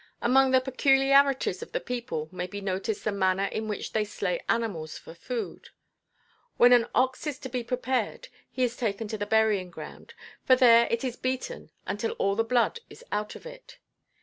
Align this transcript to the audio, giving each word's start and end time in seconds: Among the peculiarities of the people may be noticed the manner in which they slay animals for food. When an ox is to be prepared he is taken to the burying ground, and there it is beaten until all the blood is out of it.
Among 0.19 0.49
the 0.49 0.59
peculiarities 0.61 1.61
of 1.61 1.73
the 1.73 1.79
people 1.79 2.27
may 2.31 2.47
be 2.47 2.59
noticed 2.59 3.03
the 3.03 3.11
manner 3.11 3.43
in 3.45 3.67
which 3.67 3.93
they 3.93 4.03
slay 4.03 4.41
animals 4.49 4.97
for 4.97 5.13
food. 5.13 5.69
When 6.57 6.73
an 6.73 6.87
ox 6.95 7.27
is 7.27 7.37
to 7.37 7.49
be 7.49 7.63
prepared 7.63 8.27
he 8.49 8.63
is 8.63 8.75
taken 8.75 9.07
to 9.09 9.17
the 9.19 9.27
burying 9.27 9.69
ground, 9.69 10.15
and 10.49 10.59
there 10.59 10.87
it 10.89 11.03
is 11.03 11.17
beaten 11.17 11.69
until 11.85 12.13
all 12.13 12.35
the 12.35 12.43
blood 12.43 12.79
is 12.89 13.03
out 13.11 13.35
of 13.35 13.45
it. 13.45 13.77